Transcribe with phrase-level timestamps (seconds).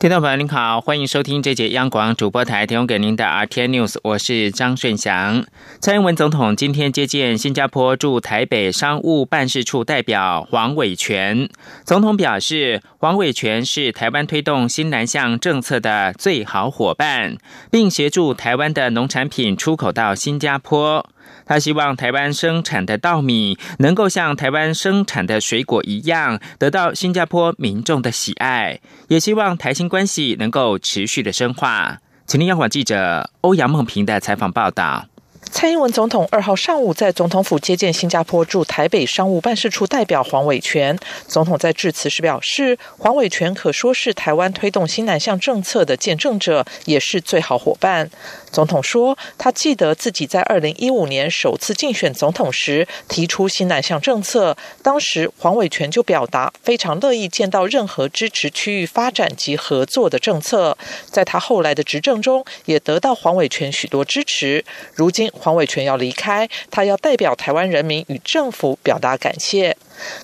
[0.00, 5.44] 听众朋友您好，欢迎收听这节央广主播台提供给您的 RTI News，我是张顺祥。
[5.78, 11.50] 蔡英文总统今天接见新加坡驻台北商务办事处代表黄伟全。
[11.84, 17.36] 总统表示，黄伟全是台湾推动新南向政策的最好伙伴，
[17.70, 21.06] 并协助台湾的农产品出口到新加坡。
[21.50, 31.98] 他希望台湾生产的稻米能够像台湾生产的水果一样，得到新加坡民众的喜爱，也希望台新关系能够持续的深化。
[32.24, 35.09] 请听央广记者欧阳梦平的采访报道。
[35.52, 40.96] 蔡英文总统二号上午在总统府接见新加坡驻台北商务办事处代表黄伟全。
[41.26, 48.08] 总统在致辞时表示，黄伟全可说是台湾推动新南向政策的见证者，也是最好伙伴。
[48.52, 60.78] 总统说，他记得自己在二零一五年首次竞选总统时提出新南向政策，当时黄伟全就表达非常乐意见到任何支持区域发展及合作的政策。
[61.06, 64.64] 在他后来的执政中，也得到黄伟全许多支持。
[64.94, 69.76] 如今黄伟全要离开，他要代表台湾人民与政府表达感谢。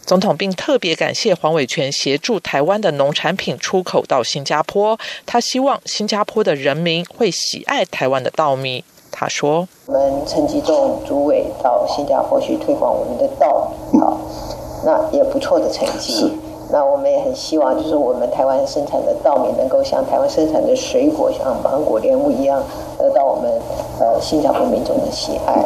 [0.04, 8.84] 总统并特别感谢黄伟全协助台湾的农产品出口到新加坡，他希望新加坡的人民会喜爱台湾的稻米。
[9.10, 14.20] 他说：“我们陈吉仲主委到新加坡去推广我们的稻米，好，
[14.84, 16.30] 那也不错的成绩。
[16.70, 22.62] 那我们也很希望，就是我们台湾生产的稻米能够像台湾生产的水果，像芒果、莲雾一样，
[22.98, 23.50] 得到我们
[24.00, 25.64] 呃新加坡民众的喜爱。”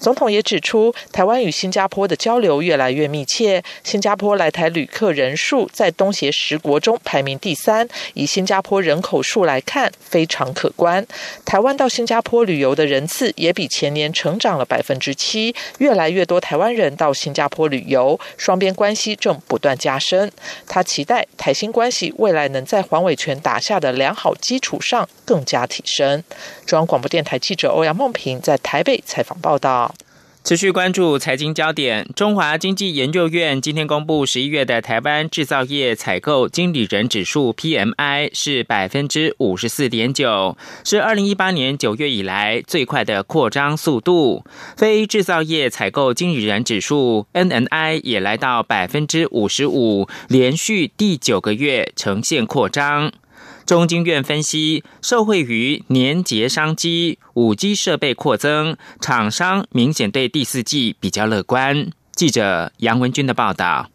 [0.00, 3.62] 总统也指出，台湾与新加坡的交流越来越密切。
[3.84, 11.06] 新加坡来台旅客人数在东协十国中排名第三，以新加坡人口数来看非常可观。
[11.44, 20.32] 台湾到新加坡旅游的人次也比前年成长了百分之七，越来越多台湾人到新加坡旅游，双边关系正不断加深。
[20.66, 26.24] 他期待台新关系未来能在黄伟权打下的良好基础上更加提升。
[26.64, 29.89] 中央广播电台记者欧阳梦平在台北采访报道。
[30.42, 44.42] 持续关注财经焦点，中华经济研究院今天公布十一月的台湾制造业采购经理人指数 PMI 是百分之五十四点九，是二零一八年九月以来最快的扩张速度。
[44.76, 53.12] 非制造业采购经理人指数 NNI 也来到百分之五十五，连续第九个月呈现扩张。
[53.70, 61.92] 中经院分析，受惠于年节商机、五 G 设备扩增，厂商明显对第四季比较乐观。
[62.10, 63.88] 记者杨文军的报道。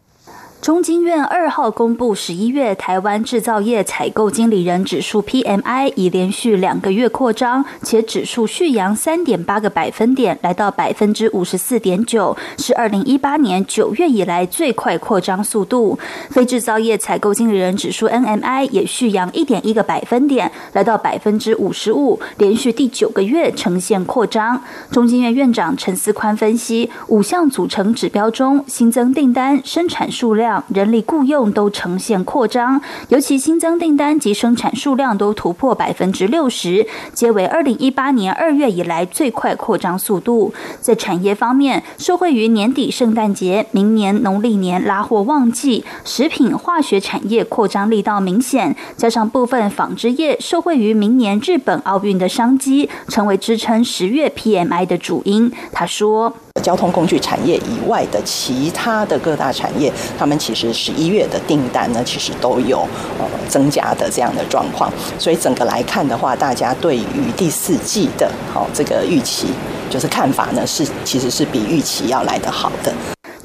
[0.66, 15.96] 中经院二号公布十一月台湾制造业采购经理人指数 PMI 已连续两个月扩张，且指数续扬三点八个百分点，来到百分之五十四点九，是二零一八年九月以来最快扩张速度。
[16.30, 24.60] 非制造业采购经理人指数 NMI 也续扬一点一个百分点，来到百分之五十五，连续第九个月呈现扩张。
[24.90, 30.55] 中经院院长陈思宽分析，五项组成指标中，新增订单、生产数量。
[30.68, 40.52] 人力雇佣都呈现扩张，尤其新增订单及生产数量都突破百分之六十，皆为二零一八年二月以来最快扩张速度。
[40.80, 55.52] 在产业方面，受惠于年底圣诞节、明年农历年拉货旺季，食品化学产业扩张力道明显，加上部分纺织业受惠于明年日本奥运的商机，成为支撑十月 PMI 的主因。
[55.72, 56.32] 他说。
[56.62, 62.86] 交通工具产业以外的其他的各大产业，他们其实十一月的订单呢，其实都有
[63.18, 64.88] 呃增加的这样的状况。
[65.18, 69.48] 所以整个来看的话，大家对于第四季的好这个预期，
[69.90, 72.94] 就是看法呢，是其实是比预期要来得好的。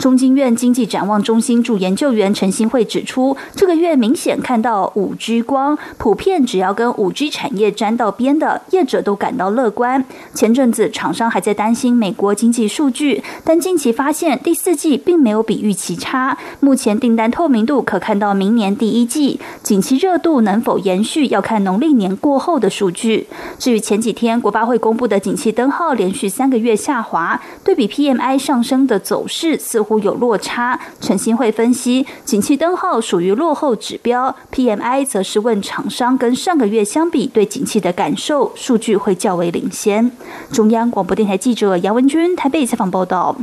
[0.02, 10.04] 中经院经济展望中心助研究员陈新慧指出，这个月明显看到五 G 光，普遍只要跟五 G 产业沾到边的业者都感到乐观。
[10.34, 16.36] 前阵子厂商还在担心美国经济数据，但近期发现第四季并没有比预期差。
[16.62, 23.28] 目前订单透明度可看到明年第一季，景气热度能否延续要看农历年过后的数据。
[23.60, 29.91] 至于前几天国发会公布的景气灯号连续三个月下滑，对比 PMI 上升的走势似乎。
[30.00, 40.12] 有落差，陈新会分析，景气灯号属于落后指标，PMI 则是问厂商跟上个月相比对景气的感受，数据会较为领先。
[40.52, 43.36] 中央广播电台记者杨文君台北采访报道。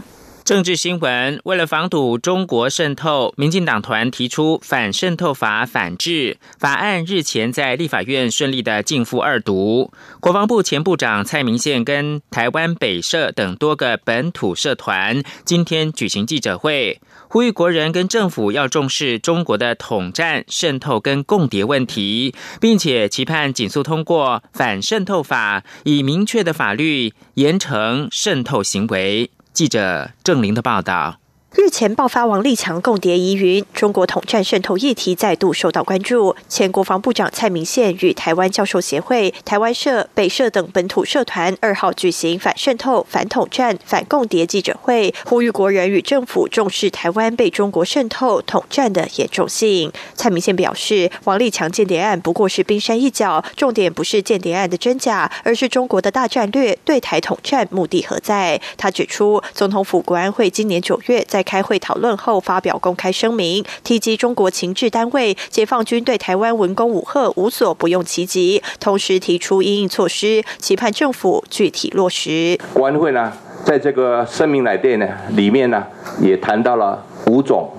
[0.49, 9.93] 政治新闻：为了防堵中国渗透，民进党团提出反渗透法反制法案，日前在立法院顺利的进赴二读。
[10.21, 16.99] 国防部前部长蔡明宪跟台湾北社等多个本土社团今天举行记者会，
[17.29, 29.31] 呼吁国人跟政府要重视中国的统战、渗透跟共谍问题，并且期盼紧速通过反渗透法，以明确的法律严惩渗透行为。
[29.58, 31.19] 记者郑林的报道。
[31.56, 36.37] 日前爆发王立强共谍疑云，中国统战渗透议题再度受到关注。
[36.47, 49.91] 前国防部长蔡明宪与台湾教授协会、台湾社、北社等本土社团二号举行反渗透、反统战、反共谍记者会，呼吁国人与政府重视台湾被中国渗透、统战的严重性。
[50.15, 58.61] 蔡明宪表示，王立强间谍案不过是冰山一角，重点不是间谍案的真假，而是中国的大战略对台统战目的何在。
[58.77, 72.58] 他指出，总统府国安会今年九月在在开会讨论后，发表公开声明，提及中国情治单位、解放军对台湾文攻武吓无所不用其极，同时提出应应措施，期盼政府具体落实。
[72.75, 73.32] 国安会呢，
[73.64, 75.87] 在这个声明来电呢里面呢，
[76.20, 77.70] 也谈到了五种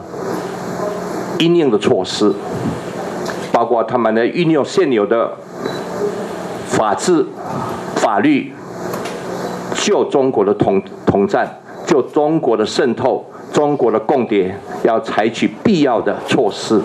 [1.40, 2.34] 应应的措施，
[3.52, 5.36] 包括他们呢运用现有的
[6.66, 7.26] 法治、
[7.98, 8.54] 法律，
[9.76, 11.60] 就中国的统统战。
[11.88, 16.82] 就中国的渗透、中国的共谍，要采取必要的措施。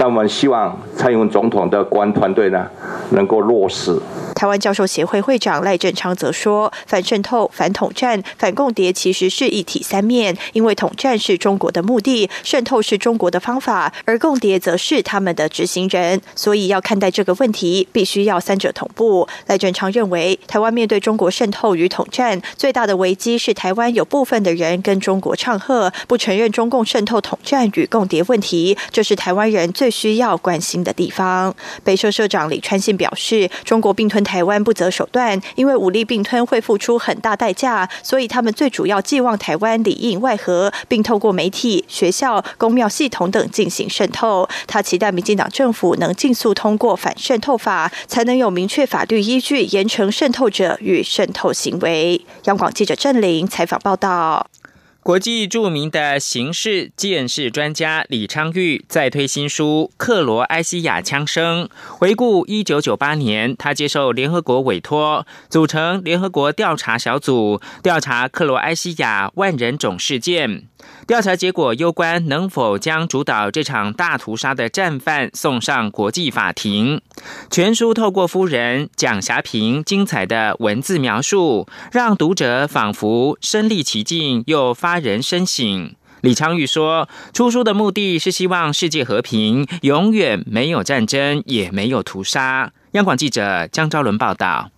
[0.00, 2.64] 但我们希望蔡英文总统的国安团队呢，
[3.10, 4.00] 能够落实。
[4.36, 16.20] 台湾教授协会会长赖振昌则说：“反渗透、反统战、反共谍其实是一体三面，因为统战是中国的目的，渗透是中国的方法，而共谍则是他们的执行人。
[16.36, 31.52] 所以要看待这个问题，必须要三者同步。”赖振昌认为，台湾面对中国渗透与统战，最大的危机是台湾有部分的人跟中国唱和，不承认中共渗透、统战与共谍问题，这是台湾人最需要关心的地方。
[31.82, 44.46] 北社社长李川信表示：“中国并吞。”台湾不择手段，因为武力并吞会付出很大代价，所以他们最主要寄望台湾里应外合，并透过媒体、学校、公庙系统等进行渗透。
[44.66, 52.20] 他期待民进党政府能尽速通过反渗透法，才能有明确法律依据严惩渗透者与渗透行为。
[52.44, 54.46] 央广记者郑玲采访报道。
[55.08, 70.64] 国际著名的刑事鉴识专家李昌钰在推新书《克罗埃西亚枪声》，回顾一九九八年，他接受联合国委托，组成联合国调查小组，调查克罗埃西亚万人种事件。
[71.08, 77.00] 调查结果攸关能否将主导这场大屠杀的战犯送上国际法庭。
[77.50, 85.94] 全书透过夫人蒋霞萍精彩的文字描述，让读者仿佛身历其境，又发人深省。
[86.20, 94.70] 李昌钰说：“出书的目的是希望世界和平，永远没有战争，也没有屠杀。”央广记者江昭伦报道。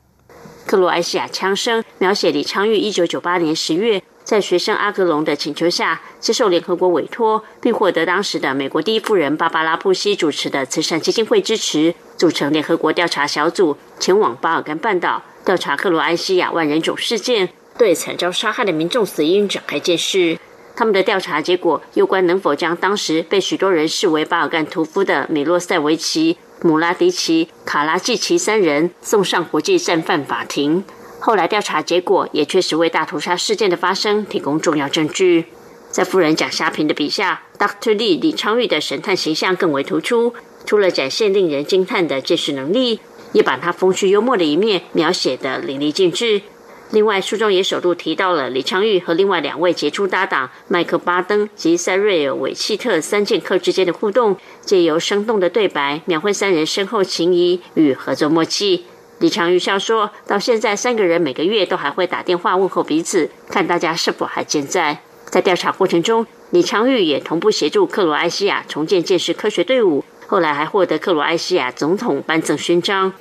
[0.65, 4.05] 克罗埃西亚枪声描写李昌钰一九九八年十月。
[4.23, 20.39] 在学生阿格隆的请求下，接受联合国委托，并获得当时的美国第一夫人芭芭拉·布希主持的慈善基金会支持，组成联合国调查小组，前往巴尔干半岛调查克罗埃西亚万人种事件，对惨遭杀害的民众死因展开监视。
[20.77, 30.85] 他们的调查结果攸关能否将当时被许多人视为巴尔干屠夫的米洛塞维奇、姆拉迪奇、卡拉季奇三人送上国际战犯法庭。
[31.21, 35.45] 后来调查结果也确实为大屠杀事件的发生提供重要证据。
[35.91, 37.93] 在夫人蒋沙平的笔下，Dr.
[37.95, 40.33] 李李昌钰的神探形象更为突出。
[40.65, 43.01] 除了展现令人惊叹的见识能力，
[43.33, 46.43] 也把他风趣幽默的一面描写得淋漓尽致。
[46.91, 58.85] 另外，书中也首度提到了李昌钰和另外两位杰出搭档麦克巴登及塞瑞尔韦契特三剑客之间的互动，借由生动的对白描绘三人深厚情谊与合作默契。
[59.21, 73.13] 李长玉笑说：“到现在，三个人每个月都还会打电话问候彼此，看大家是否还健在。”在调查过程中，李长玉也同步协助克罗埃西亚重建建设科学队伍，后来还获得克罗埃西亚总统颁赠勋章。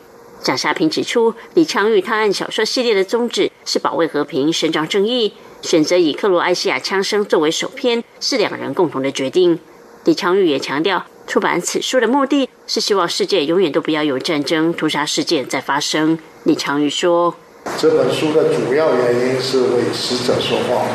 [0.41, 9.59] 蒋夏平指出，李昌钰探案小说系列的宗旨是保卫和平、伸张正义，选择以克罗埃西亚枪声作为首篇，是两人共同的决定。
[10.05, 11.05] 李昌钰也强调。
[11.29, 16.17] 出版此书的目的是希望世界永远都不要有战争屠杀事件再发生。
[16.45, 17.36] 李长宇说
[17.77, 20.88] ：“这本书的主要原因是为死者说话，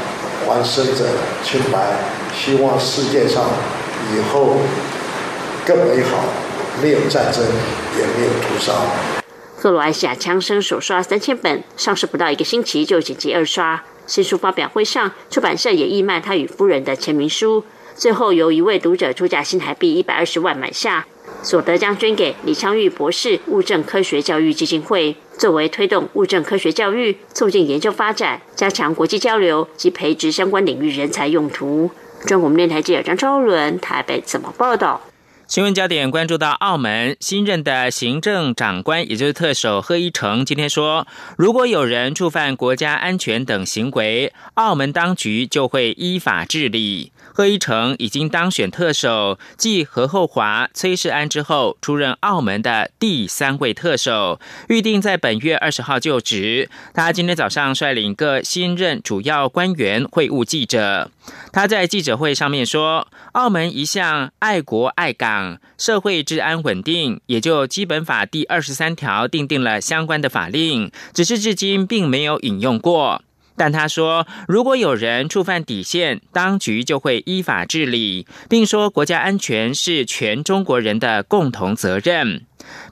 [0.45, 1.07] 还生者
[1.45, 1.99] 清白，
[2.35, 3.45] 希望世界上
[4.13, 4.57] 以后
[5.65, 6.25] 更美好，
[6.83, 7.41] 没有战争，
[7.97, 8.73] 也没有屠杀。”
[9.57, 13.85] 克罗埃西亚枪声首刷三千本，上市不到一个星期就紧急二刷。
[14.09, 17.63] 新书发表会上，出版社也义卖他与夫人的签名书。
[17.97, 21.07] 最后由一位读者出价新台币一百二十万买下，
[21.43, 31.91] 所得将捐给李昌钰博士物证科学教育基金会，作为推动物证科学教育、促进研究发展、加强国际交流及培植相关领域人才用途。
[32.27, 35.01] 中国电台记者张超伦台北怎么报道？
[35.47, 47.13] 新闻焦点关注到澳门新任的行政长官，也就是特首贺一诚，今天说，如果有人触犯国家安全等行为，澳门当局就会依法治理。
[47.37, 54.39] 贺一诚已经当选特首，继何厚华、崔世安之后，出任澳门的第三位特首，
[54.69, 56.71] 预定在本月二十号就职。
[56.93, 61.11] 他今天早上率领各新任主要官员会晤记者。
[61.53, 73.23] 他在记者会上面说，澳门一向爱国爱港，社会治安稳定，也就基本法第二十三条订定了相关的法令，只是至今并没有引用过。
[73.57, 82.43] 但他说，如果有人触犯底线，当局就会依法治理，并说国家安全是全中国人的共同责任。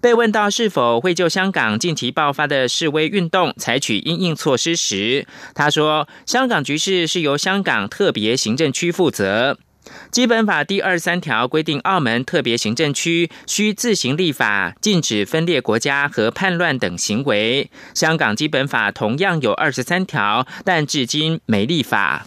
[0.01, 9.59] 被问到是否会就香港近期爆发的示威运动采取应应措施时，他说，香港局势是由香港特别行政区负责。
[10.11, 17.71] 基本法第二十三条规定，澳门特别行政区需自行立法，禁止分裂国家和叛乱等行为。
[17.95, 22.27] 香港基本法同样有二十三条，但至今没立法。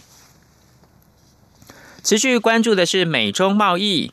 [2.04, 4.12] 持续关注的是美中贸易。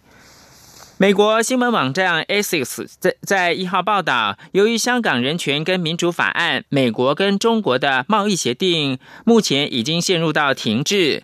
[0.97, 11.23] 美国新闻网站 Axios 在在一号报道，由于香港人权跟民主法案，美国跟中国的贸易协定目前已经陷入到停滞。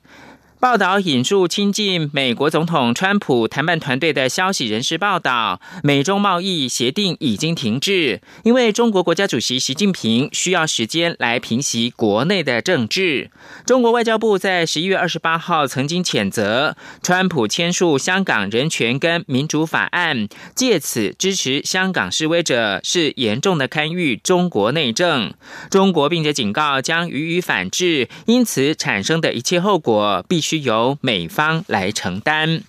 [0.59, 13.31] 报道引述亲近美国总统川普谈判团队的消息人士报道，美中贸易协定已经停滞，因为中国国家主席习近平需要时间来平息国内的政治。
[13.65, 25.33] 中国外交部在十一月二十八号曾经谴责川普签署香港人权跟民主法案，借此支持香港示威者，是严重的干预中国内政。
[25.71, 30.48] 中国并且警告将予以反制，因此产生的一切后果必须。
[30.49, 32.63] 需由美方来承担。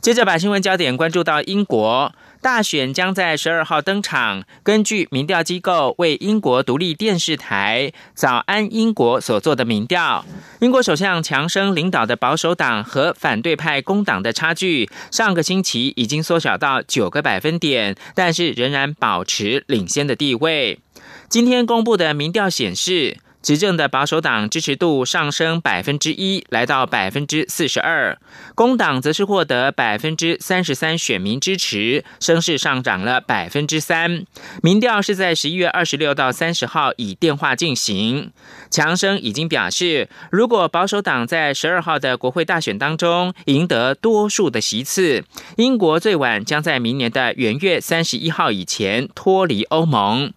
[0.00, 4.44] 接着，把新闻焦点关注到英国大选将在十二号登场。
[4.62, 10.24] 根据民调机构为英国独立电视台《早安英国》所做的民调，
[10.60, 20.78] 英国首相强生领导的保守党和反对派工党的差距，上个星期已经缩小到九个百分点，但是仍然保持领先的地位。
[21.28, 23.18] 今天公布的民调显示。
[23.40, 28.16] 执政的保守党支持度上升百分之一，来到百分之四十二；
[28.54, 34.24] 工党则是获得百分之三十三选民支持，声势上涨了百分之三。
[34.62, 38.32] 民调是在十一月二十六到三十号以电话进行。
[38.70, 45.24] 强生已经表示，如果保守党在十二号的国会大选当中赢得多数的席次，
[45.56, 50.32] 英国最晚将在明年的元月三十一号以前脱离欧盟。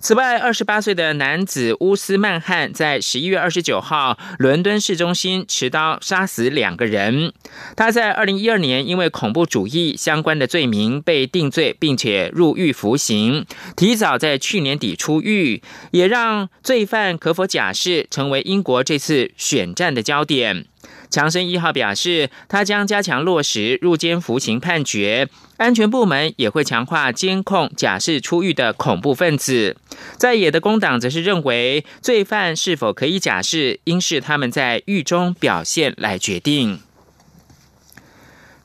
[0.00, 7.32] 此外，二十八岁的男子乌斯曼汉在十一月二十九号伦敦市中心持刀杀死两个人。
[7.76, 13.46] 他在二零一二年因为恐怖主义相关的罪名被定罪，并且入狱服刑，
[13.76, 15.62] 提早在去年底出狱，
[15.92, 20.66] 也让罪犯可否假释成为英国这次选战的焦点。
[21.12, 25.28] 强生一号表示，他将加强落实入监服刑判决，
[25.58, 29.76] 安全部门也会强化监控假释出狱的恐怖分子。
[30.16, 36.80] 在野的工党则是认为，罪犯是否可以假释，应是他们在狱中表现来决定。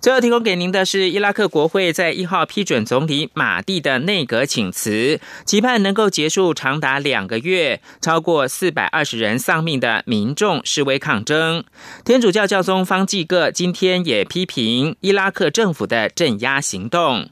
[0.08, 11.66] 最后提供给您的是，伊拉克国会在一号批准总理马蒂的内阁请辞，期盼能够结束长达两个月、超过四百二十人丧命的民众示威抗争。
[12.06, 17.30] 天主教教宗方济各今天也批评伊拉克政府的镇压行动。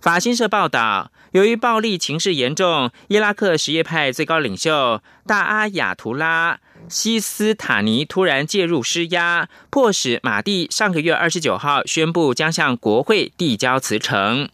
[0.00, 1.12] 法新社报道。
[1.32, 14.48] 由于暴力情势严重，伊拉克什叶派最高领袖大阿亚图拉西斯塔尼突然介入施压，迫使马蒂上个月二十九号宣布将向国会递交辞呈。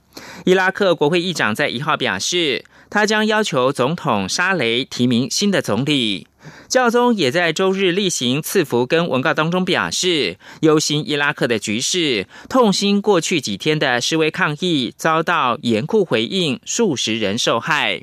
[0.44, 6.26] 伊拉克国会议长在一号表示，他将要求总统沙雷提名新的总理。
[6.68, 18.02] 教宗也在周日例行赐福跟文告当中表示，忧心伊拉克的局势，痛心过去几天的示威抗议遭到严酷回应，数十人受害。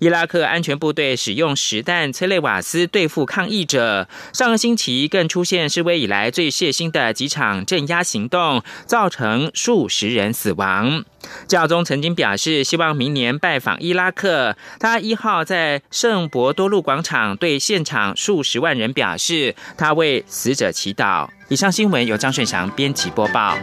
[0.00, 4.08] 伊拉克安全部队使用实弹催泪瓦斯对付抗议者。
[4.32, 11.04] 上个星期更出现示威以来最血腥的几场镇压行动，造成数十人死亡。
[11.46, 14.56] 教宗曾经表示，希望明年拜访伊拉克。
[14.78, 21.28] 他一号在圣伯多禄广场对现场数十万人表示，他为死者祈祷。
[21.48, 23.58] 以上新闻由张顺祥编辑播报。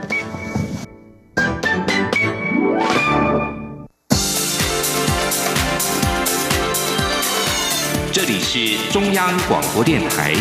[8.57, 10.33] 是中央广播电台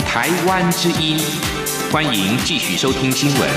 [0.00, 1.16] 台湾之音，
[1.90, 3.48] 欢迎继续收听新闻。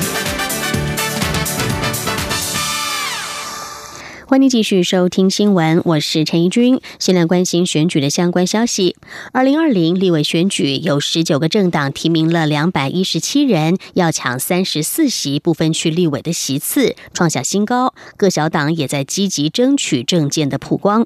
[4.25, 6.79] 欢迎继续收听新闻，我是陈怡君。
[6.97, 8.95] 先来关心选举的相关消息。
[9.33, 17.93] 二零二零立委选举有十九个政党提名了两百一十七人，要抢三十四席不分区立委的席次，创下新高。
[18.15, 21.05] 各小党也在积极争取政见的曝光。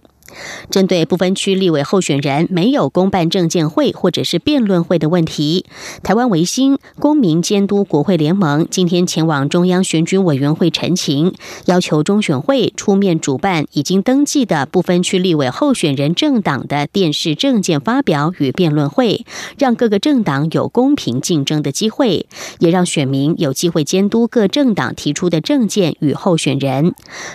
[0.70, 5.66] 针对不分区立委候选人没有公办证监会或者是辩论会的问题，
[6.04, 11.34] 台湾维新公民监督国会联盟今天前往中央选举委员会陈情，
[11.66, 19.26] 要求中选会出面主办已经登记的不分区立委候选人政党的电视政见发表与辩论会，
[19.58, 22.28] 让各个政党有公平竞争的机会，
[22.60, 26.94] 也让选民有机会监督各政党提出的政见与候选人。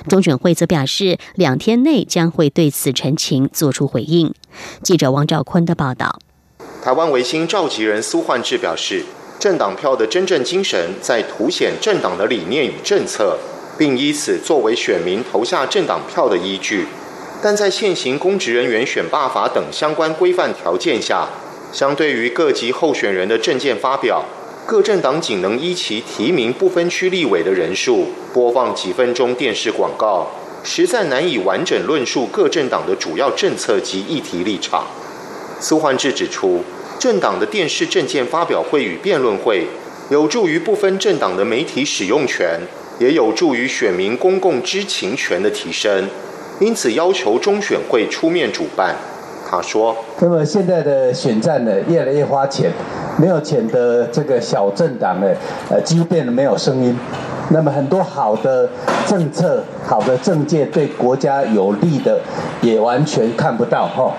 [0.08, 2.83] 中选会则表示，两天内将会对此。
[2.84, 4.34] 此陈情作出回应。
[4.82, 6.18] 记者王兆坤的报道。
[6.82, 9.02] 台湾维新召集人苏焕智表示，
[9.38, 13.38] 政党票的真正精神在凸显政党的理念与政策，
[13.78, 16.86] 并以此作为选民投下政党票的依据。
[17.42, 21.26] 但在现行公职人员选罢法等相关规范条件下，
[21.72, 24.22] 相对于各级候选人的政见发表，
[24.66, 30.28] 各政党仅能依其提名不分区立委的人数，播放几分钟电视广告。
[30.64, 34.86] 实在难以完整论述各政党的主要政策及议题立场。
[35.60, 36.64] 苏焕智指出，
[36.98, 39.66] 政党的电视政见发表会与辩论会，
[40.10, 42.60] 有助于不分政党的媒体使用权，
[42.98, 46.08] 也有助于选民公共知情权的提升。
[46.60, 48.96] 因此，要求中选会出面主办。
[49.46, 52.72] 他说：“那么现在的选战呢，越来越花钱，
[53.18, 55.26] 没有钱的这个小政党呢，
[55.68, 56.96] 呃，几乎变得没有声音。”
[57.50, 58.68] 那么很多好的
[59.06, 62.18] 政策、好的政界对国家有利的，
[62.62, 64.12] 也完全看不到哈。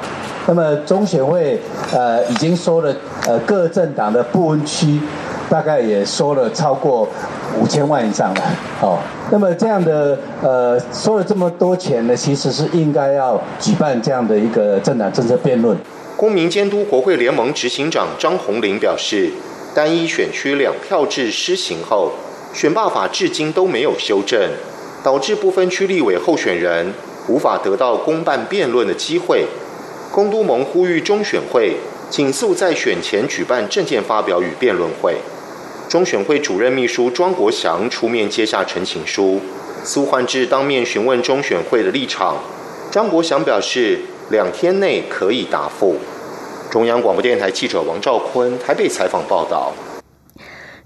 [0.48, 1.60] 那么中选会
[1.92, 2.96] 呃已经收了
[3.28, 5.00] 呃各政党的不分区，
[5.50, 7.08] 大概也收了超过
[7.60, 8.42] 五千万以上了。
[8.80, 9.00] 哦，
[9.32, 15.76] 那么这样的呃收了这么多钱呢，其实是应该要举办这样的一个政党政策辩论。
[16.16, 19.32] 公民监督国会联盟执行长张宏林表示，
[19.74, 22.12] 单一选区两票制施行后。
[22.56, 24.40] 选罢法至今都没有修正，
[25.04, 26.94] 导致部分区立委候选人
[27.28, 29.46] 无法得到公办辩论的机会。
[30.10, 31.76] 公都盟呼吁中选会
[32.10, 35.18] 紧速在选前举办政见发表与辩论会。
[35.90, 39.42] 中选会主任秘书庄国祥出面接下陈情书，
[39.84, 42.38] 苏焕智当面询问中选会的立场。
[42.90, 45.98] 张国祥表示，两天内可以答复。
[46.72, 49.74] 中央广播电台记者王兆坤台北采访报道。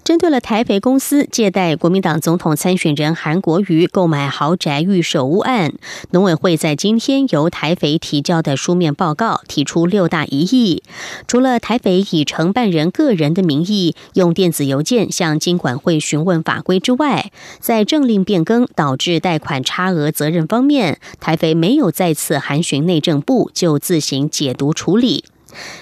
[0.09, 5.73] 针对了台肥公司借贷国民党总统参选人韩国瑜购买豪宅预售屋案，
[6.09, 10.81] 农委会在今天由台肥提交的书面报告提出六大疑义。
[11.27, 25.25] 除了台肥以承办人个人的名义用电子邮件向金管会询问法规之外，在政令变更导致贷款差额责任方面，台肥没有再次函询内政部就自行解读处理。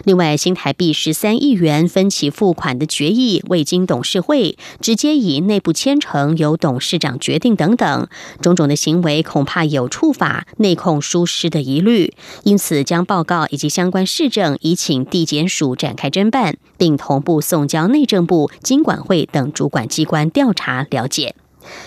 [0.03, 8.07] 另外，新台币十三亿元分期付款的决议未经董事会，直接以内部签呈由董事长决定等等，
[8.41, 21.35] 种种的行为恐怕有触法、内控疏失的疑虑，因此将报告以及相关市政已请地检署展开侦办，并同步送交内政部、经管会等主管机关调查了解。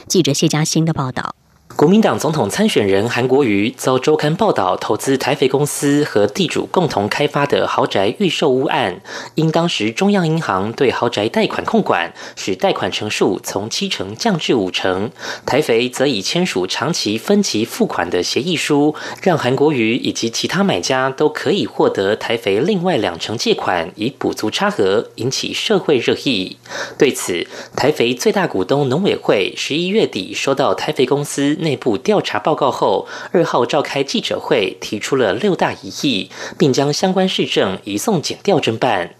[0.07, 1.35] 记者谢嘉欣的报道。
[1.81, 9.01] 国民党总统参选人韩国瑜遭周刊报道投资台肥公司和地主共同开发的豪宅预售屋案，
[9.35, 15.11] 因当时中央银行对豪宅贷款控管，使贷款成数从七成降至五成。
[15.47, 26.59] 台肥则已签署长期分期付款的协议书，让韩国瑜以及其他买家都可以获得台肥另外两成借款，以补足差额，引起社会热议。
[26.99, 31.57] 对此，台肥最大股东农委会十一月底收到台肥公司。
[31.70, 36.29] 内内部调查报告后，二号召开记者会，提出了六大疑义，
[36.59, 39.15] 并将相关市政移送检调侦办。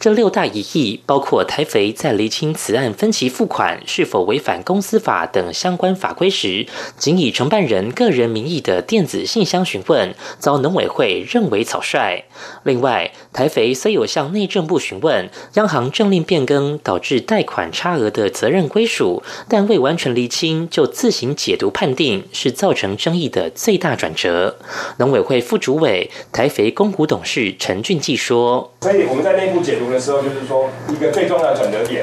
[0.00, 6.66] 这六大疑义包括台肥在厘清此案分期付款是否违反公司法等相关法规时，
[6.96, 12.24] 仅以承办人个人名义的电子信箱询问，遭农委会认为草率。
[12.62, 24.56] 另外，台肥虽有向内政部询问央行政令变更导致贷款差额的责任归属，但未完全厘清就自行解读判定，是造成争议的最大转折。
[24.96, 32.02] 农委会副主委台肥公股董事陈俊记说：“所以我们在内部解读的时候，就是说一个最重要的转折点，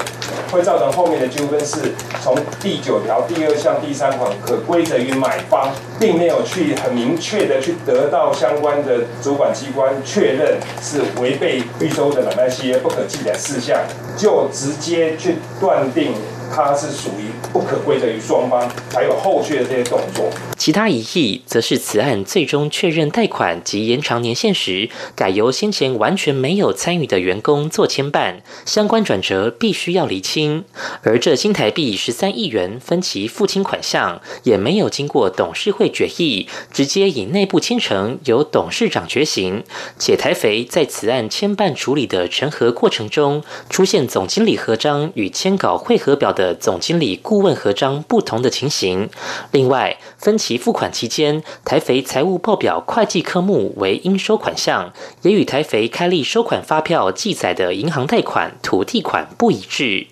[0.54, 13.80] 会造成后面的纠纷是从第九条第二项第三款可归责于买方，并没有去很明确的去得到相关的主管机关确认是违背预收的买卖契约不可记载事项，
[14.16, 16.13] 就直接去断定。”
[16.56, 20.30] 它是属于不可归责于双方，还有后续的这些动作。
[20.56, 30.63] 其他疑义则是此案最终确认贷款及延长年限时，改由先前完全没有参与的员工做牵办，相关转折必须要厘清。
[31.02, 39.63] 而这新台币十三亿元分期付清款项，也没有经过董事会决议，直接以内部签成，由董事长决行。
[39.98, 46.42] 且台肥在此案牵办处理的审核过程中，出现总经理合章与签稿汇合表的。
[46.43, 49.10] 的总经理顾问合章不同的情形。
[49.51, 60.08] 另外，分期付款期间，台肥财务报表会计科目为应收款项，也与台肥开立收款发票记载的银行贷款、土地款不一致。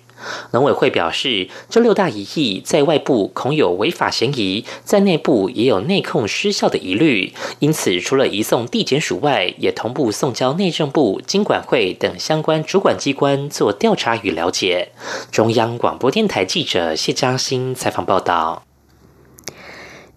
[0.52, 14.90] 农委会表示，这六大疑义在外部恐有违法嫌疑，在内部也有内控失效的疑虑，因此除了移送地检署外，也同步送交内政部、经管会等相关主管机关做调查与了解。
[15.30, 18.71] 中央广播电台记者谢嘉欣采访报道。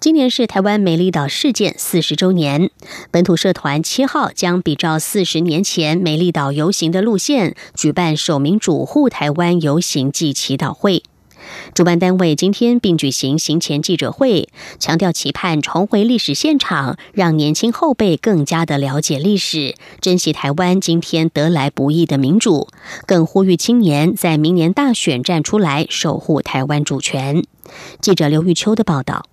[0.06, 2.70] 今年是台湾美丽岛事件四十周年，
[3.10, 11.02] 本土社团七号将比照四十年前美丽岛游行的路线，举办首民主护台湾游行暨祈祷会。
[11.74, 22.68] 主办单位今天并举行行前记者会，强调期盼重回历史现场，让年轻后辈更加的了解历史，珍惜台湾今天得来不易的民主，
[23.08, 27.44] 更呼吁青年在明年大选站出来守护台湾主权。
[28.00, 29.26] 记者刘玉秋的报道。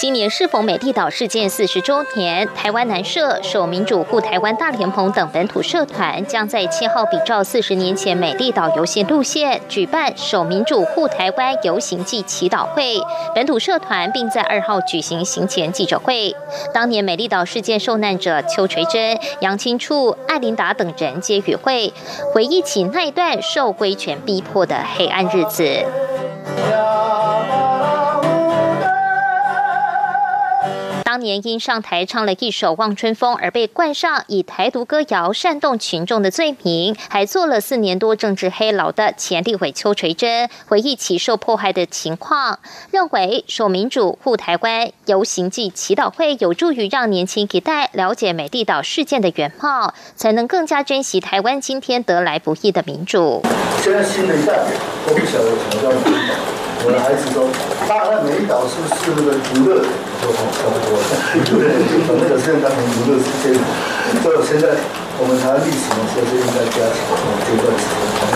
[0.00, 12.98] 今年适逢美丽岛事件四十周年，台湾南社、守民主护台湾大联盟等本土社团将在七号比照四十年前美丽岛游行路线，举办守民主护台湾游行暨祈祷会。
[13.34, 16.34] 本土社团并在二号举行行前记者会。
[16.72, 21.92] 当年美丽岛事件受难者邱垂珍、杨清处、艾琳达等人皆与会，
[22.32, 25.84] 回忆起那一段受威权逼迫的黑暗日子。
[31.10, 42.60] 当年因上台唱了一首《望春风》而被冠上以台独歌谣煽动群众的罪名，还做了四年多政治黑牢的前立委邱垂珍回忆起受迫害的情况，
[42.92, 53.42] 认为守民主护台湾游行暨祈祷会有助于让年轻一代了解美丽岛事件的原貌，才能更加珍惜台湾今天得来不易的民主。
[53.82, 54.60] 现在新的一代
[55.08, 56.32] 都不晓得什么叫民主，
[56.86, 57.48] 我的孩子都，
[57.90, 59.82] 大概美丽岛是是那个娱乐。
[60.22, 61.00] 都差不多，
[61.58, 61.72] 对，
[62.06, 63.50] 从那个时间当成娱乐时间，
[64.22, 64.76] 就现在。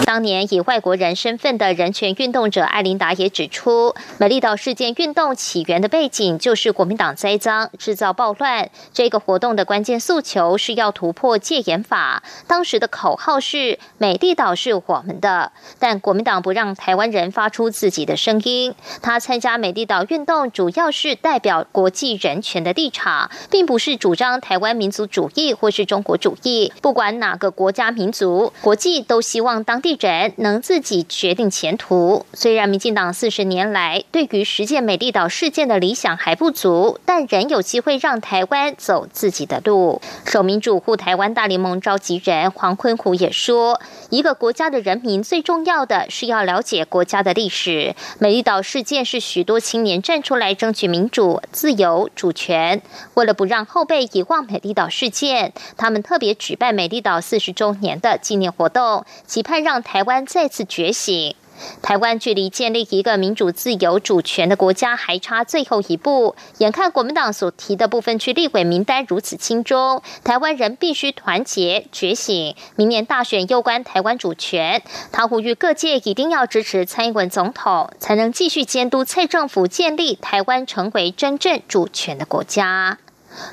[0.05, 8.69] 当年以外国人身份的人权运动者艾琳达也指出，美丽岛事件运动起源的背景就是国民党栽赃、制造暴乱。
[8.93, 12.23] 这个活动的关键诉求是要突破戒严法。
[12.47, 18.75] 当时的口号是“美丽岛是我们的”，但国民党不让台湾人发出自己的声音。
[19.01, 26.73] 他参加美丽岛运动，主要是代表国际人权的立场，并不是主张台湾民族主义或是中国主义。
[26.81, 32.27] 不管哪个国家民族，国际都希望当地人能自己决定前途。
[32.35, 40.03] 虽然民进党四十年来对于实践美丽岛事件的理想还不足，但仍有机会让台湾走自己的路。
[40.27, 47.95] 守民主护台湾大联盟召集人黄坤虎也说：“一个国家的人民最重要的是要了解国家的历史。
[48.19, 52.83] 美丽岛事件是许多青年站出来争取民主、自由、主权。
[53.15, 61.37] 为了不让后辈遗忘美丽岛事件，他们特别举办。”在美丽岛四十周年的纪念活动，期盼让台湾再次觉醒。
[61.83, 66.35] 台湾距离建立一个民主、自由、主权的国家还差最后一步。
[66.57, 72.57] 眼看国民党所提的部分区立委名单如此轻重，台湾人必须团结觉醒。
[72.77, 82.97] 明年大选攸关台湾主权，他呼吁各界一定要支持蔡英文总统，才能继续监督蔡政府建立台湾成为真正主权的国家。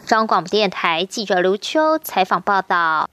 [0.05, 3.09] 中央广播电台记者刘秋采访报道。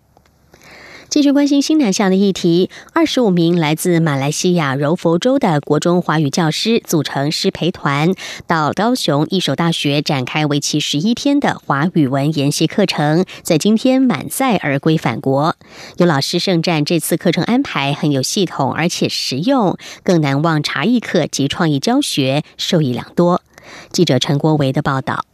[1.09, 8.13] 继续关心新南向的议题，二十五名来自马来西亚柔佛州的国中华语教师组成师培团，
[8.47, 15.57] 到高雄一所大学展开为期十一天的华语文研习课程，在今天满载而归返国。
[15.97, 23.41] 有老师盛赞这次课程安排很有系统，而且实用，更难忘茶艺课及创意教学，受益良多。
[23.91, 25.25] 记者陈国维的报道。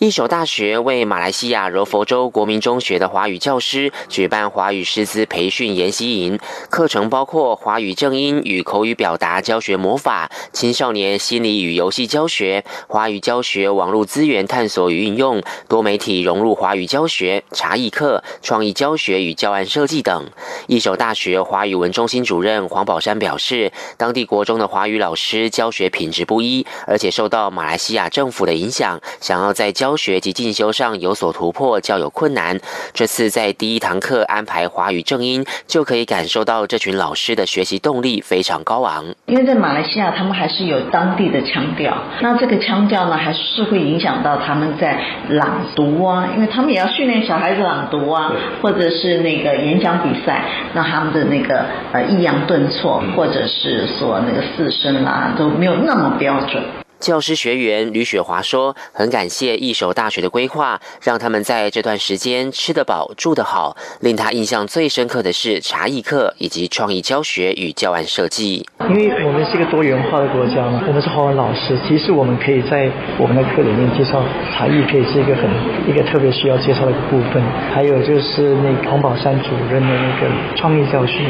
[0.00, 6.36] 一所大学为马来西亚柔佛州国民中学的华语教师举办华语师资培训研习营，
[6.68, 20.28] 课程包括华语正音与口语表达教学魔法、青少年心理与游戏教学、华语教学网络资源探索与运用、多媒体融入华语教学、茶艺课、创意教学与教案设计等。
[20.66, 32.58] 一所大学华语文中心主任黄宝山表示，当地国中的华语老师教学品质不一，而且受到马来西亚政府的影响，想要在教学及进修上有所突破，较有困难。
[32.92, 39.04] 这次在第一堂课安排华语正音，就可以感受到这群老师的学习动力非常高昂。
[39.26, 50.44] 因为在马来西亚，他们还是有当地的腔调，那这个腔调呢，还是会影响到他们在朗读啊，因为他们也要训练小孩子朗读啊，或者是那个演讲比赛，
[50.74, 56.62] 那他们的那个呃抑扬顿挫，或者是说那个四声啊，都没有那么标准。
[57.04, 63.76] 教师学员吕雪华说：“很感谢一手大学的规划，让他们在这段时间吃得饱、住得好。
[64.00, 68.66] 令他印象最深刻的是茶艺课以及创意教学与教案设计。
[68.88, 74.24] 因为我们是一个多元化的国家嘛，我们是华文老师，其实我们可以在我们的课里面介绍
[74.56, 75.44] 茶艺，可以是一个很
[75.86, 77.42] 一个特别需要介绍的部分。
[77.74, 81.20] 还有就是那黄宝山主任的那个创意教学，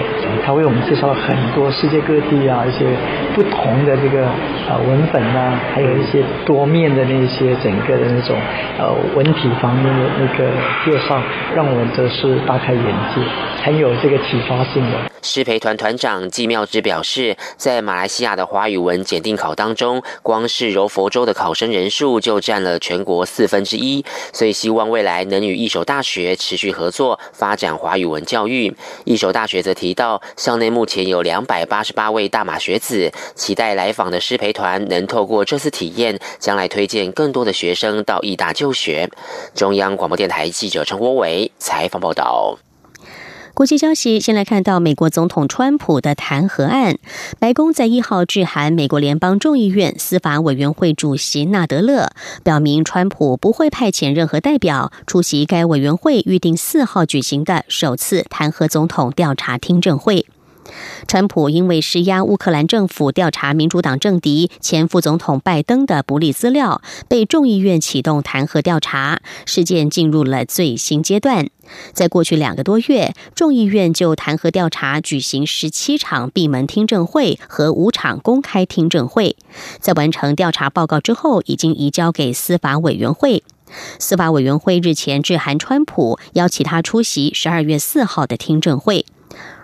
[0.47, 2.87] 他为我们介绍了很多世界各地啊一些
[3.35, 4.25] 不同的这个
[4.71, 8.37] 啊文本啊。”还有一些多面的那些整个的那种
[8.79, 10.51] 呃文体方面的那个
[10.85, 11.23] 介绍，
[11.55, 13.21] 让我们都是大开眼界，
[13.65, 15.14] 很有这个启发性的。
[15.23, 28.77] 师培团团长季妙之表示，在马来西亚的华语文检定考当中，光是柔佛州的考生人数就占了全国四分之一，所以希望未来能与一所大学持续合作，发展华语文教育。
[29.05, 39.11] 一所大学则提到，校内目前有两百八十八位大马学子，期待来访的师培团能透过这次体验，将来推荐更多的学生到义大就学。
[39.55, 42.59] 中央广播电台记者陈国伟采访报道。
[43.55, 46.99] 国际消息，先来看到美国总统川普的弹劾案。
[47.39, 52.11] 白宫在一号致函美国联邦众议院司法委员会主席纳德勒，
[52.43, 60.27] 表明川普不会派遣任何代表出席该委员会预定四号举行的首次弹劾总统调查听证会。
[61.07, 71.49] 川普因为施压乌克兰政府调查民主党政敌前副总统拜登的不利资料，被众议院启动弹劾调查，事件进入了最新阶段。
[71.93, 79.37] 在过去两个多月，众议院就弹劾调查举行十七场闭门听证会和五场公开听证会，
[79.81, 83.43] 在完成调查报告之后，已经移交给司法委员会。
[83.99, 89.07] 司法委员会日前致函川普，邀请他出席十二月四号的听证会。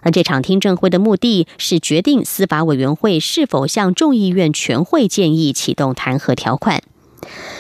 [0.03, 6.83] 而这场听证会的目的是决定司法委员会是否向众议院全会建议启动弹劾条款。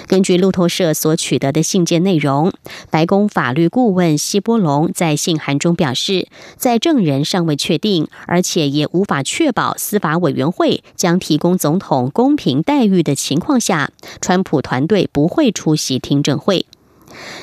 [0.07, 2.53] 根据路透社所取得的信件内容，
[2.90, 13.92] 白宫法律顾问希波隆在信函中表示，在证人尚未确定，而且也无法确保司法委员会将提供总统公平待遇的情况下，
[14.23, 16.64] 川普团队不会出席听证会。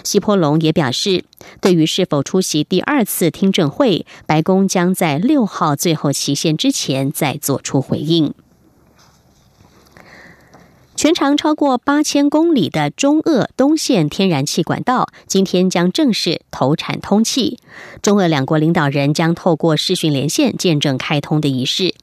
[0.03, 1.23] 希波隆也表示，
[1.61, 8.33] 对于是否出席第二次听证会，白宫将在六号最后期限之前再做出回应。
[10.95, 17.59] 全长超过八千公里的中俄东线天然气管道，今天将正式投产通气。
[18.01, 21.93] 中俄两国领导人将透过视讯连线见证开通的仪式。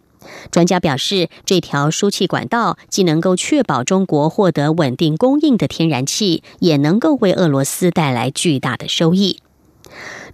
[0.50, 9.43] 专家表示，这条输气管道既能够确保中国获得稳定供应的天然气，也能够为俄罗斯带来巨大的收益。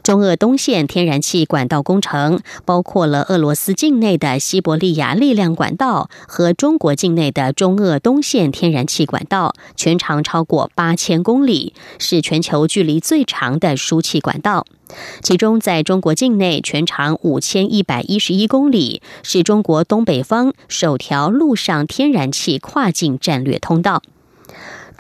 [0.03, 14.65] 中俄东线天然气管道工程包括了俄罗斯境内的西伯利亚力量管道和中国境内的中俄东线天然气管道，全长超过八千公里，是全球距离最长的输气管道。
[15.23, 24.03] 其中，在中国境内全长五千一百一十一公里，是中国东北方首条陆上天然气跨境战略通道。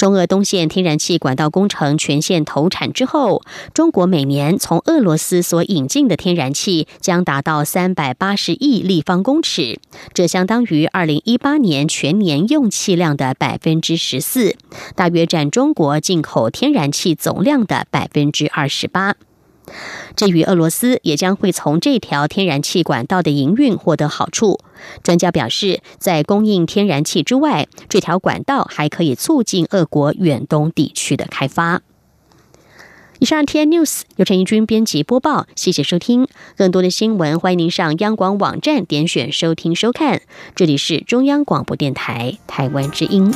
[0.00, 3.42] 中俄东线天然气管道工程全线投产之后，
[3.74, 9.78] 中国每年从俄罗斯所引进的天然气将达到三百八十亿立方公尺，
[10.14, 14.56] 这相当于二零一八年全年用气量的百分之十四，
[14.96, 19.16] 大约占中国进口天然气总量的百分之二十八。
[20.16, 24.60] 至于俄罗斯，也将会从这条天然气管道的营运获得好处。
[25.02, 31.82] 专家表示，在供应天然气之外，这条管道还可以促进俄国远东地区的开发。
[33.18, 36.26] 以上 T N News 由陈怡君编辑播报，谢谢收听。
[36.56, 40.22] 更多的新闻，欢迎您上央广网站点选收听收看。
[40.54, 43.30] 这里是中央广播电台台湾之音。